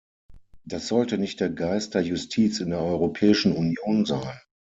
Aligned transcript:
Das 0.65 0.87
sollte 0.87 1.19
nicht 1.19 1.39
der 1.41 1.51
Geist 1.51 1.93
der 1.93 2.01
Justiz 2.01 2.59
in 2.59 2.71
der 2.71 2.79
Europäischen 2.79 3.55
Union 3.55 4.03
sein. 4.07 4.41